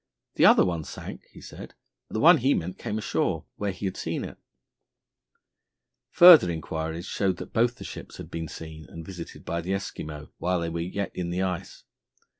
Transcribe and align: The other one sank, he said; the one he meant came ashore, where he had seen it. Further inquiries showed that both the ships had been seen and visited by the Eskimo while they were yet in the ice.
The 0.33 0.47
other 0.47 0.65
one 0.65 0.83
sank, 0.83 1.25
he 1.29 1.41
said; 1.41 1.75
the 2.09 2.19
one 2.19 2.37
he 2.39 2.55
meant 2.55 2.79
came 2.79 2.97
ashore, 2.97 3.45
where 3.57 3.71
he 3.71 3.85
had 3.85 3.95
seen 3.95 4.23
it. 4.25 4.39
Further 6.09 6.49
inquiries 6.49 7.05
showed 7.05 7.37
that 7.37 7.53
both 7.53 7.75
the 7.75 7.83
ships 7.83 8.17
had 8.17 8.31
been 8.31 8.47
seen 8.47 8.87
and 8.89 9.05
visited 9.05 9.45
by 9.45 9.61
the 9.61 9.73
Eskimo 9.73 10.31
while 10.39 10.59
they 10.61 10.69
were 10.69 10.79
yet 10.79 11.11
in 11.15 11.29
the 11.29 11.43
ice. 11.43 11.83